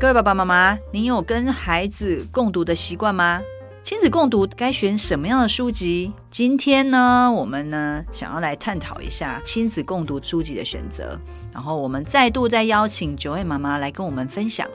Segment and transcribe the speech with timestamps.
[0.00, 3.42] 各位爸爸妈妈，您有跟孩子共读的习惯吗？
[3.84, 6.10] 亲子共读该选什么样的书籍？
[6.30, 11.20] 今天呢，我们呢想要来探讨一下亲子共读书籍的选择。
[11.52, 14.66] 然后我们再度再邀请 Joanne 妈妈来跟我们分享。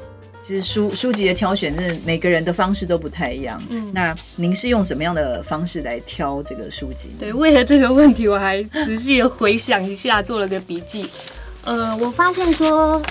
[0.44, 3.60] 其实书书籍的挑选，是每个人的方式都不太一样。
[3.72, 7.10] 嗯，那您是用什么样的方式来挑这个书籍？
[7.18, 11.10] 对，为了这个问题，我还仔细的回想一下，做了个笔记。
[11.64, 13.02] 呃，我发现说。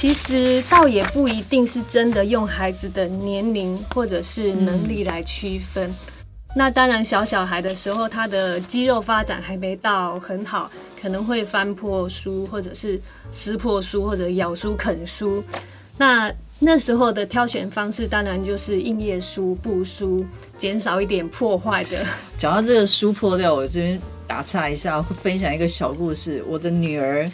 [0.00, 5.94] 其实倒也不一定是真的用孩子的年龄或者是能力来区分。
[6.56, 12.98] 那当然，小小孩的时候，他的肌肉发展还没到很好，可能会翻破书，或者是
[13.30, 15.44] 撕破书，或者咬书啃书。
[15.98, 20.24] 那那时候的挑选方式，当然就是硬页书、布书，
[20.56, 22.02] 减少一点破坏的。
[22.38, 26.42] 讲到这个书破掉，我这边打岔一下，分享一个小故事。
[26.48, 27.30] 我的女儿，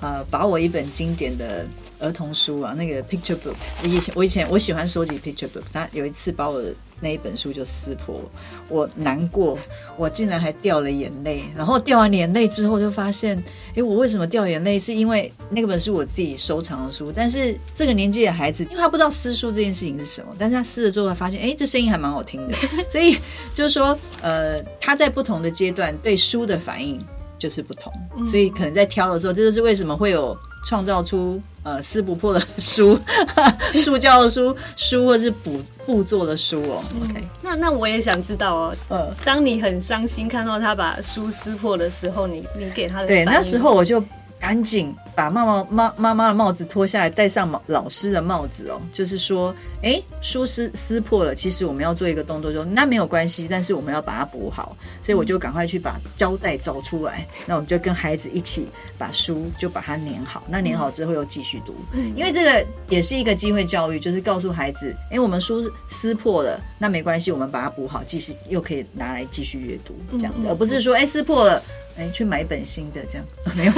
[0.00, 1.66] 呃，把我一本经典的。
[1.98, 8.20] 儿童书啊，那个 picture book，我以前我以前我喜欢收集 picture book，他有一次把我的那一本书就撕破，
[8.68, 9.58] 我难过，
[9.96, 11.44] 我竟然还掉了眼泪。
[11.56, 13.42] 然后掉完眼泪之后，就发现，
[13.74, 14.78] 诶，我为什么掉眼泪？
[14.78, 22.54] 是因为那个本书我自己收藏的书，但是这个年纪的孩子，因为他不知道撕书这件事情是什么，但是他撕了之后，他发现，诶，这声音还蛮好听的。
[22.90, 23.18] 所以
[23.54, 27.02] 就是说，呃，他在不同的阶段对书的反应
[27.38, 27.92] 就是不同，
[28.26, 30.36] 所以可能在挑的时候，这就是为什么会有。
[30.66, 32.98] 创造出呃撕不破的书，
[33.76, 36.82] 塑胶的书，书或是补布做的书哦。
[37.00, 38.76] OK，嗯，那那我也想知道哦。
[38.88, 44.02] 呃，当你很伤心看到他把书撕破的时候，你你给他的对，那时候我就。
[44.38, 48.80] 赶紧把妈妈妈妈妈的帽子脱下来，戴上老师的帽子哦。
[48.92, 54.76] 就是说，哎，书撕撕破了，其实我们要做一个动作，说那没有关系，但是我们要把它补好。
[55.02, 60.44] 所以我就赶快去把胶带找出来，那我们就跟孩子一起把书就把它粘好。
[60.48, 61.74] 那粘好之后又继续读，
[62.14, 71.60] 因为这个也是一个机会教育，就是告诉孩子，哎，我们书撕破了，那没关系，我们把它补好，继续又可以拿来继续阅读，这样子，而不是说，哎，撕破了。
[71.98, 73.26] 哎，去买一本新的这样
[73.56, 73.72] 没有，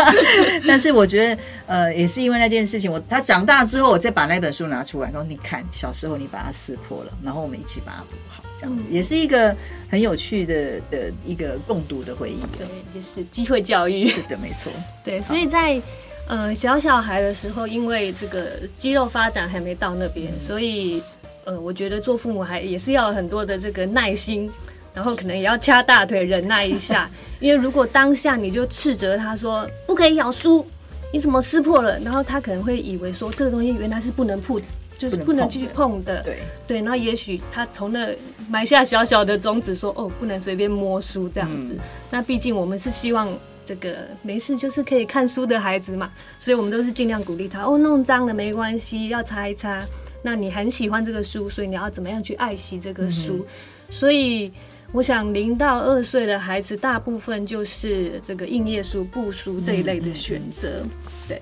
[0.66, 9.54] 但是我觉得呃，也是因为那件事情，我他长大之后，我再把那本书拿出来，然后你看小时候你把它撕破了，然后我们一起把它补好，这样子、嗯、也是一个
[9.90, 12.40] 很有趣的的一个共读的回忆。
[12.56, 14.06] 对，就是机会教育。
[14.06, 14.72] 是的，没错。
[15.04, 15.80] 对，所以在
[16.28, 21.02] 呃小小孩的时候，因为这个肌肉发展还没到那边，嗯、所以
[21.44, 24.50] 呃，我觉得做父母还也是要有很多的这个耐心。
[24.94, 27.08] 然后可能也要掐大腿忍耐一下，
[27.38, 30.66] 因为如果当下你就斥责他说不可以咬书，
[31.12, 31.98] 你怎么撕破了？
[32.00, 34.60] 然后他可能会以为说这个东西原来是不能碰，
[34.98, 36.22] 就是不能继续碰的。
[36.22, 38.14] 对对，然后也许他从那
[38.48, 41.72] 埋下小小的种子说，说哦不能随便摸书这样子。
[41.74, 41.80] 嗯、
[42.10, 43.28] 那毕竟我们是希望
[43.66, 49.82] 这个没事就是可以看书的孩子嘛，所以我们都是尽量鼓励他哦，弄脏了没关系，要擦一擦。
[50.22, 53.38] 那你很喜欢这个书，所以你要怎么样去爱惜这个书？
[53.38, 53.46] 嗯、
[53.88, 54.52] 所以。
[54.92, 60.82] 我想零到二岁的孩子，大部分就是这个硬页书、布书这一类的选择，
[61.28, 61.40] 对。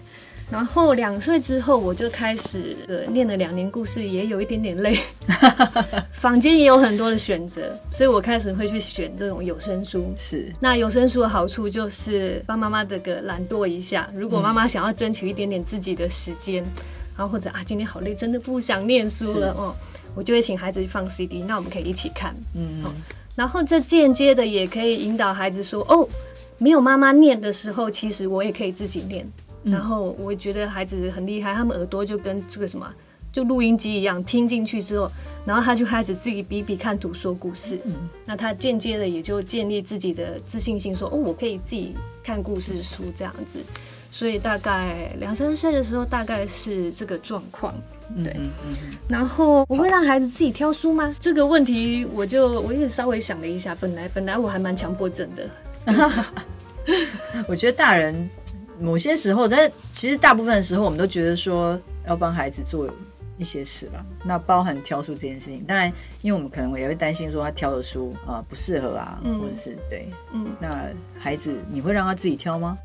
[0.50, 4.98] 然后两岁之后，我就开始呃念了两年故事，也有一点点累。
[6.12, 10.10] 房间也有很多的选择，所以我开始会去选这种有声书。
[10.16, 10.50] 是。
[10.58, 14.10] 那有声书的好处就是帮妈妈这个懒惰一下。
[14.14, 16.62] 如果妈妈想要争取一点点自己的时间，
[17.14, 19.74] 然后或者啊今天好累，真的不想念书了哦，
[20.14, 22.34] 我就会请孩子去放 CD，那我们可以一起看。
[22.54, 22.82] 嗯。
[23.38, 26.08] 然后这间接的也可以引导孩子说：“哦，
[26.58, 29.24] 没有妈妈念的时候，其实我也可以自己念。
[29.62, 32.92] 嗯”然后我觉得孩子很厉害，他们耳朵就跟这个什么，
[33.32, 35.08] 就录音机一样，听进去之后，
[35.46, 37.78] 然后他就开始自己比比看图说故事。
[37.84, 37.94] 嗯，
[38.24, 41.94] 那他间接的也就建立自己的自信心，说：“哦，我可以自己
[42.24, 43.60] 看故事书这样子。”
[44.10, 47.74] 所以大概两三岁的时候，大概是这个状况。
[48.24, 51.14] 对，嗯嗯嗯、然后我会让孩子自己挑书吗？
[51.20, 55.50] 这个问题我就我也稍微想了一下，本来本来我还蛮强迫症的。
[57.46, 58.28] 我觉得大人
[58.80, 62.88] 某些时候，但其实大部分的时候，我们都觉得说要帮孩子做
[63.36, 64.02] 一些事吧。
[64.24, 70.86] 那包含挑书这件事情，当然，因为我们可能也会担心说他挑的书啊、呃、不适合啊，嗯、或者是对，嗯，那
[71.18, 72.78] 孩子你会让他自己挑吗？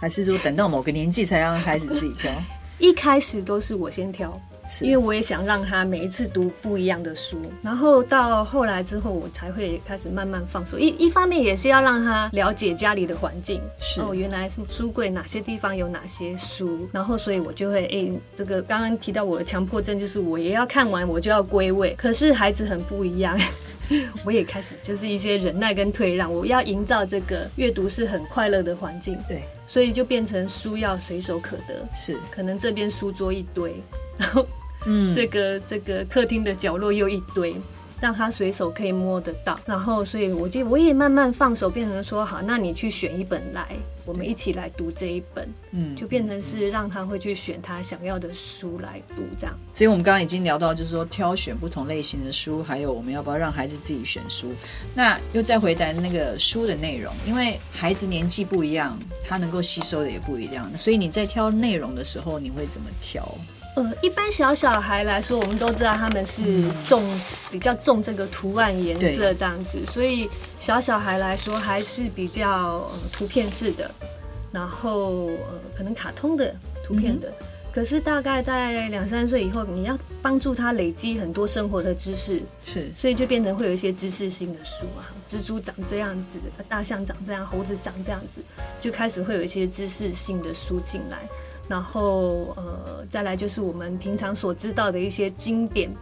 [0.00, 2.32] 还是说等到某个年纪才让开始自己挑？
[2.78, 4.40] 一开始都是我先挑。
[4.82, 10.78] 因为我也想让他每一次读不一样的书，然后到后来之后，我才会开始慢慢放手。
[10.78, 21.94] 一一方面也是要让他了解家里的环境，是哦，原来是书柜哪些地方有哪些书，然后所以我就会哎、欸，这个刚刚提到我的强迫症，就是我也要看完我就要归位。
[21.96, 23.38] 可是孩子很不一样，
[24.24, 33.74] 我也开始就是一些忍耐跟退让，我要营造这个阅读是很快乐的环境，对，所以就变成书要随手可得，是可能这边书桌一堆，
[34.18, 34.46] 然后。
[34.86, 37.54] 嗯，这个这个客厅的角落又一堆，
[38.00, 39.58] 让他随手可以摸得到。
[39.66, 43.68] 然后，所以我就我也慢慢放手，变成说好，那你去选一本来，
[44.04, 45.48] 我们一起来读这一本。
[45.72, 49.54] 嗯，就变成是让他会去选他想要的书来读，这样。
[49.72, 54.52] 所以我们刚刚已经聊到，就是说挑选不同类型的书，还有我们要不要让孩子自己选书。
[54.94, 58.96] 那又再回答那个书的内容，因为孩子年纪不一样，
[59.26, 63.26] 他能够吸收的也不一样，所以你在挑内容的时候，你会怎么挑？
[63.78, 66.42] 呃，一般小小孩来说，我们都知道他们是
[66.88, 70.28] 重、嗯、比较重这个图案颜色这样子，所以
[70.58, 73.88] 小小孩来说还是比较、呃、图片式的，
[74.50, 76.52] 然后呃可能卡通的
[76.82, 77.28] 图片的。
[77.28, 88.42] 嗯、可是大概在两三岁以后，你要帮助他累积很多生活的知识，是，所以就变成会有一些知识性的书啊，蜘蛛长这样子，大象长这样，猴子长这样子，
[88.80, 91.18] 就开始会有一些知识性的书进来。
[91.68, 95.94] 然后，呃，再来就是我们平常所知道的一些经典、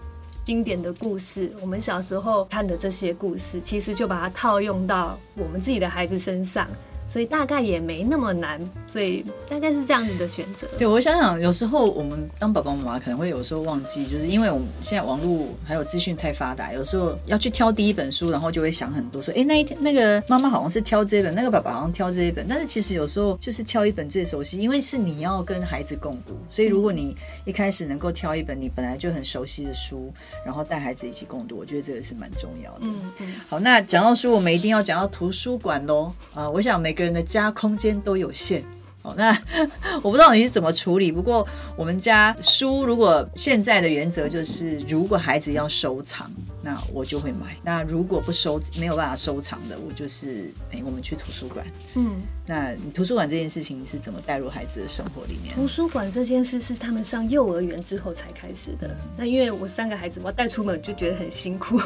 [0.45, 6.69] 经典的故事，我们小时候看的这些故事，其实就把它套用到我们自己的孩子身上。
[7.07, 10.67] 所以大概也没那么难，所以大概是这样子的选择。
[10.77, 30.13] 对，我想想，有时候我们当爸爸妈妈可能会有时候忘记，就是因为我们现在网络还有资讯太发达，有时候要去挑第一本书，然后就会想很多，说，哎，那一天那个妈妈好像是挑这一本，那个爸爸好像挑这一本，但是其实有时候就是挑一本最熟悉，因为是你要跟孩子共读，所以如果你一开始能够挑一本你本来就很熟悉的书，
[30.45, 32.81] 然后带孩子一起共读，我觉得这个是蛮重要的。
[32.83, 33.35] 嗯嗯。
[33.49, 36.13] 好，那讲到书，我们一定要讲到图书馆喽。
[36.35, 38.63] 啊，我想每个人的家空间都有限，
[39.03, 39.31] 哦，那
[40.03, 41.13] 我不知道你是怎么处理。
[41.13, 41.47] 不过
[41.77, 46.29] 我们家书，如果现在的原则就是，如果孩子要收藏。
[46.67, 47.57] 那我就会买。
[47.63, 51.65] 那如果不收，没有办法收藏的，我就是哎，我们去图书馆。
[51.95, 55.55] 嗯，那你图书馆这件事情是怎么带入孩子的生活里面？
[55.55, 58.89] 图书馆这件事是他们上幼儿园之后才开始的。
[58.89, 61.81] 嗯、那因为我三个孩子，我要带出门就觉得很辛苦，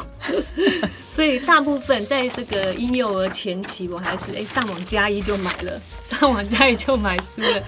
[1.13, 7.61] 所以大部分在这个婴幼儿前期，我还是哎上网加一就买了，上网加一就买书了。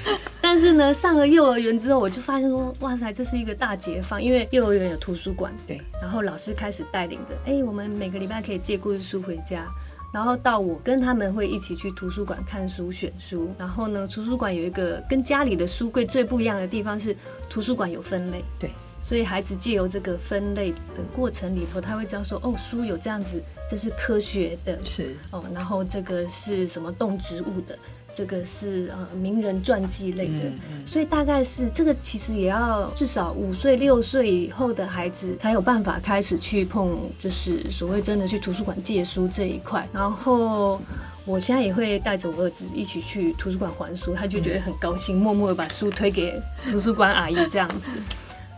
[0.53, 9.65] 但是呢，上了幼儿园之后，我就发现说，哇塞，这是一个大解放，因为幼儿园有图书馆，对，然后老师开始带领着，哎，我们每个礼拜可以借故事书回家，
[10.13, 17.17] 然后到我跟他们会一起去图书馆看书、选书，然后呢，图书馆有一个跟家里的书柜最不一样的地方是，
[17.49, 18.69] 图书馆有分类，对，
[19.03, 23.39] 所以孩子借由这个分类的过程里头，他会知道说，哦，书有这样子，
[23.69, 27.77] 这是科学的，是，哦，然后这个是什么动植物的。
[28.15, 39.89] 这个是呃名人传记类的，嗯嗯、所以大概是这个其实也要至少五岁六岁以后的孩子才有办法开始去碰，就是所谓真的去图书馆借书这一块。
[39.91, 40.79] 然后
[41.25, 47.89] 我现在也会带着我儿子一起去图书馆还书，他就觉得很高兴，默默的把书推给图书馆阿姨这样子。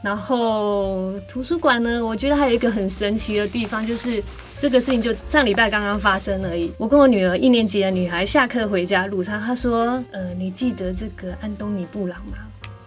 [0.05, 4.21] 然后图书馆呢，我觉得还有一个很神奇的地方，就是
[4.59, 6.71] 这个事情就上礼拜刚刚发生而已。
[6.77, 12.37] 我跟我女儿一年级的女孩下课回家路上，她说：“呃，你记得这个安东尼布朗吗？”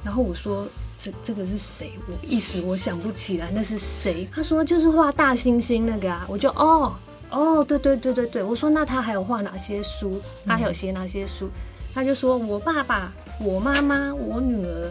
[0.05, 0.65] 然后我说
[0.97, 1.91] ：“这这个是谁？
[2.07, 6.95] 我一时我想不起来那是谁。”她说：“就是画大猩猩那个啊。”我就哦
[7.31, 8.43] 哦，对对对对对。
[8.45, 10.23] 我说：“那他还有画哪些书？
[10.47, 11.51] 他还有写哪些书？”
[11.93, 14.89] 他就说：“我爸爸、我妈妈、我女儿。”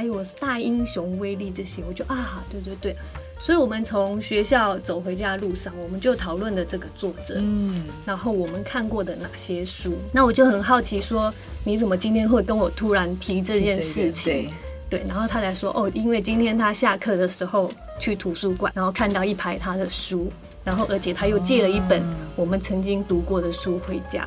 [0.00, 2.96] 还有大英雄威力这些，我就啊，对对对，
[3.38, 11.30] 所以我们从学校走回家的路上，我们就讨论了这个作者，嗯，然后我们看过的哪些书，那我就很好奇说，
[11.64, 14.50] 你怎么今天会跟我突然提这件事情？
[14.88, 20.32] 对，对，然后他才说，哦，因为今天他下课的时候去图书馆，然后看到一排他的书，
[20.64, 22.02] 然后而且他又借了一本
[22.36, 24.26] 我们曾经读过的书回家。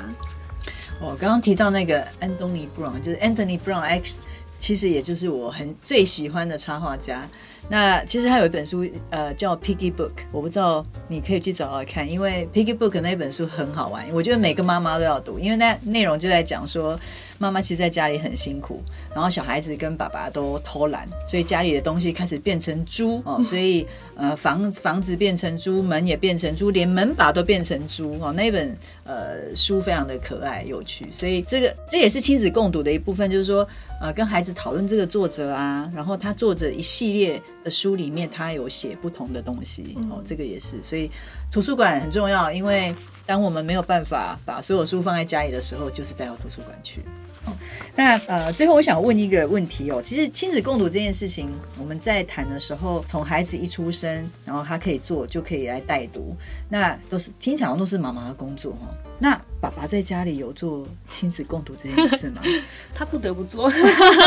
[1.01, 4.19] 我刚刚提到那个安东尼布朗，就是 Anthony Brown X。
[4.63, 7.27] 其实也就是我很最喜欢的插画家。
[7.69, 16.99] 那其实他有一本书，呃，叫《Piggy Book》，我不知道你可以去找来看，因为《Piggy Book》那本书很好玩，我觉得每个妈妈都要读，因为那内容就在讲说，
[17.37, 18.81] 妈妈其实在家里很辛苦，
[19.13, 28.33] 然后小孩子跟爸爸都偷懒，所以家里的东西开始变成猪哦，所以呃房房子变成猪，门也变成猪，连门把都变成猪哦。
[28.33, 33.65] 那本呃书非常的可爱有趣，所以这个这也是亲子共读的一部分，就是说
[34.01, 41.09] 呃跟孩子直讨论这个作者啊，然后他作者一系列的书里面，他有写不同的东西，哦，这个也是，所以
[41.51, 42.95] 图书馆很重要，因为
[43.25, 47.01] 当我们没有办法把所有书放在家里的时候，就是带到图书馆去。
[47.95, 56.35] 那呃，最后我想问一个问题哦，其实亲子共读这件事情，我们在谈的时候，从孩子一出生，然后他可以做，就可以来带读，
[56.69, 58.87] 那都是听起来都是妈妈的工作哈。
[59.19, 62.41] 那爸爸在家里有做亲子共读这件事吗？
[62.93, 63.71] 他不得不做。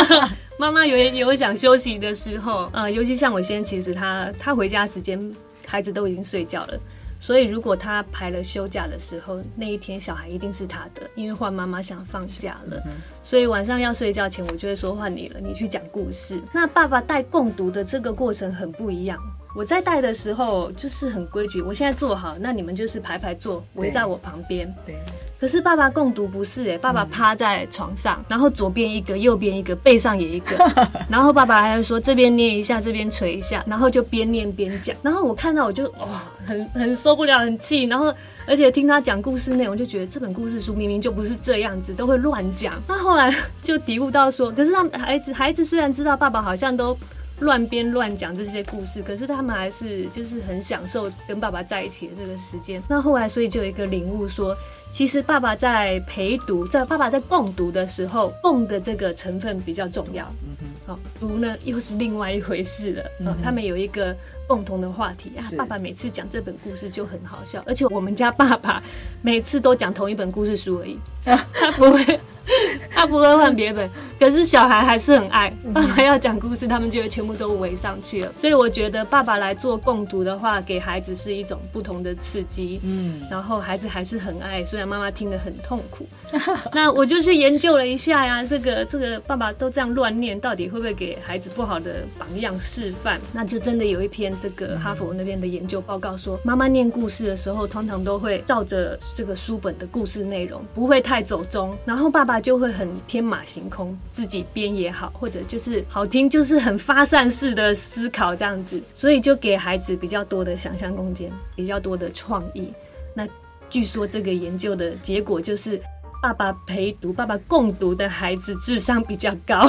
[0.59, 5.21] 妈妈有有想休息的时候，呃，尤其像我先，其实他他回家时间，
[5.67, 6.81] 孩子都已经睡觉了。
[7.19, 12.83] 所以，如果他排了休假的时候，那一天小孩一定是他的，因为换妈妈想放假了。
[13.23, 16.41] 所以晚上要睡觉前，我就会说换你了，你去讲故事。
[16.53, 19.19] 那爸爸带共读的这个过程很不一样。
[19.57, 24.73] 我在带的时候就是很规矩，我现在坐好，那你们就是排排坐，围在我旁边。
[24.85, 24.95] 对。
[25.41, 30.57] 可是爸爸共读不是哎，爸爸趴在床上，然后左边一个，右边一个，背上也一个，
[31.09, 34.95] 然后爸爸还会说这边捏一下，这边捶一下，然后就边念边讲。
[35.01, 37.85] 然后我看到我就哇、哦，很很受不了，很气。
[37.85, 38.13] 然后
[38.47, 42.75] 而且听他讲故事内容，就觉得这本故事书明明就不是这样子，都会乱讲。
[42.87, 46.95] 那后来 就体悟到说，可是他们孩子孩子虽然知道爸爸好像都。
[47.41, 52.83] 乱编乱讲这些故事，可是他们还是就是很享受跟爸爸在一起的这个时间。
[52.89, 54.57] 那后来，所以就有一个领悟说，
[54.91, 60.25] 其实爸爸在陪读，在爸爸在共读的时候，共的这个成分比较重要。
[60.43, 63.03] 嗯哼，好，读呢又是另外一回事了。
[63.21, 64.17] 嗯哼，他们有一个
[64.47, 65.43] 共同的话题啊。
[65.57, 68.83] 爸爸每次讲这本故事就很好笑，而且我们家爸爸
[69.23, 72.21] 每次都讲同一本故事书而已，他不会。
[72.93, 75.53] 他不会换别本，可是小孩还是很爱。
[75.75, 78.33] 爸爸要讲故事，他们就会全部都围上去了。
[78.39, 82.79] 所以我觉得爸爸来做共读的话，给孩子是一种不同的刺激。
[82.85, 86.07] 嗯，然后孩子还是很爱，虽然妈妈听得很痛苦。
[86.73, 93.21] 那我就去研究了一下呀，这个这个爸爸都这样乱念，到底会不会给孩子不好的榜样示范？
[93.33, 101.77] 那就真的有一篇这个哈佛那边的研究报告说，妈妈念故事的时候，通常都会照着这个书本的故事内容，不会太走中。
[101.85, 102.37] 然后爸爸。
[102.47, 112.73] 就会很天马行空，自己编也好，或者就是好听，就是很发散式的思考这样子，所以就给孩子比较多的想象空间，比较多的创意。
[113.15, 113.27] 那
[113.69, 115.81] 据说这个研究的结果就是，
[116.23, 119.69] 爸爸陪读、爸爸共读的孩子智商比较高。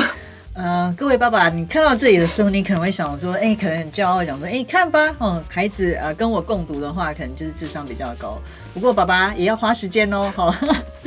[0.57, 8.41] 呃，各位爸爸，你看到这里的时候，你可能会想说，哎，可能很骄傲讲说，哎，看吧，哦，孩子呃跟我共读的话，可能就是智商比较高。
[8.73, 10.53] 不过爸爸也要花时间哦，好。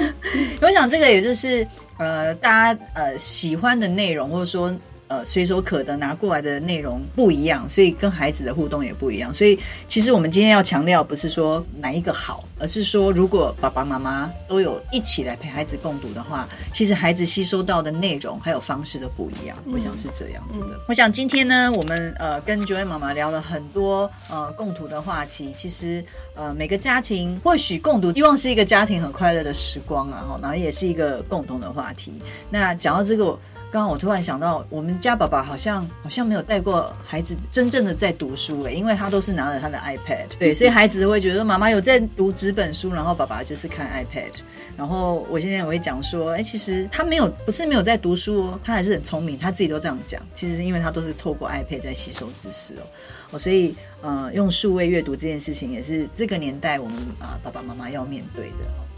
[0.63, 1.67] 我想这个也就是
[1.99, 4.73] 呃大家呃喜欢的内容，或者说。
[5.11, 9.35] 呃，随手可得拿过来的内容不一样，所以跟孩子的互动也不一样。
[9.35, 19.59] 所以其实我们今天要强调，不是说哪一个好，而是说如果爸爸妈妈都有一起来陪孩子共读的话，其实孩子吸收到的内容还有方式都不一样。
[19.67, 20.77] 我想是这样子的。
[20.77, 25.53] 嗯、我想今天呢，我们呃跟 Joanne 妈妈聊了很多呃共读的话题。
[25.57, 26.05] 其实
[26.37, 32.13] 呃每个家庭或许共读希望是一个家庭很快乐的时光啊，然后也是一个共同的话题。
[32.49, 33.37] 那讲到这个。
[33.71, 44.33] 刚刚我突然想到，我们家爸爸好像好像没有带过孩子真正的在读书诶，因为他都是拿着他的 iPad，对， 所以孩子会觉得妈妈有在读纸本书，然后爸爸就是看 iPad。
[44.77, 50.21] 然后我现在我会讲说，哎，其实他没有不是没有在读书哦，他还是很聪明，他自己都这样讲。
[50.35, 52.83] 其实因为他都是透过 iPad 在吸收知识哦，
[53.31, 58.90] 哦，所以呃，用数位阅读这件事情也是这个年代我们啊爸爸妈妈要面对的。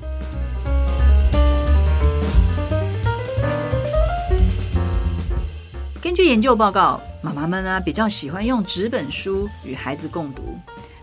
[6.13, 10.43] 根据研究报告，妈妈们呢比较喜欢用纸本书与孩子共读。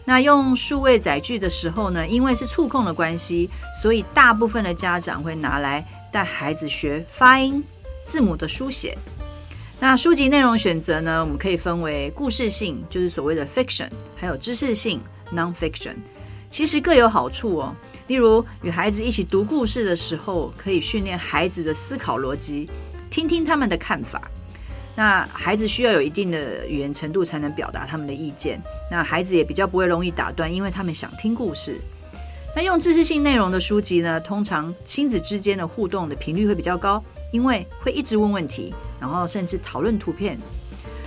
[0.05, 3.49] 那用数位载具的时候呢，因为是触控的关系，
[3.81, 7.63] 所以大部分的家长会拿来带孩子学发音、
[8.03, 8.95] 字母的书写。
[9.79, 15.01] 那书籍内容选择呢，我们可以分为故事性，就是所谓的 fiction，还有知识性
[15.33, 15.95] non-fiction。
[16.51, 17.75] 其实各有好处哦。
[18.05, 22.69] 例如，与孩子一起读故事的时候，可以训练孩子的思考逻辑，
[23.09, 24.21] 听听他们的看法。
[24.99, 28.61] 那孩子需要有一定的语言程度才能表达他们的意见。
[28.91, 31.79] 那孩子也比较不会容易打断，因为他们想听故事。
[32.53, 37.01] 那用知识性内容的书籍呢，通常亲子之间的互动的频率会比较高，
[37.31, 40.37] 因为会一直问问题，然后甚至讨论图片，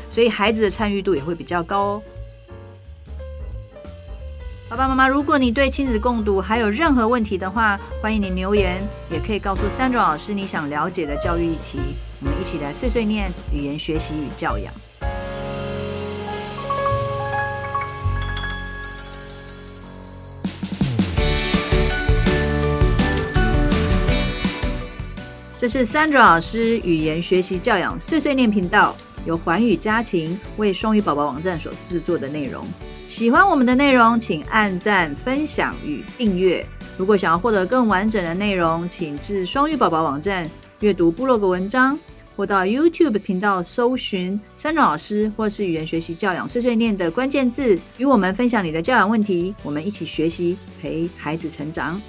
[0.08, 2.02] 所以孩子的参与度也会比较高哦。
[4.70, 11.78] 爸爸妈妈，如果你对亲子共读还有任何问题的话，欢迎你留言，也可以告诉 Sandra 老师你想了解的教育议题，
[12.24, 14.72] 我们一起来碎碎念语言学习与教养。
[25.58, 32.64] 这是 Sandra 老师语言学习教养碎碎念频道，由环宇家庭为双语宝宝网站所制作的内容。
[33.08, 36.64] 喜欢我们的内容，请按赞、分享与订阅。
[36.96, 40.48] 如果想要获得更完整的内容，请至双语宝宝网站
[40.80, 41.98] 阅读部落格文章，
[42.42, 52.02] 或到 YouTube 频道搜寻 Sandra 老师或是语言学习教养碎碎念的关键字，与我们分享你的教养问题，我们一起学习，陪孩子成长。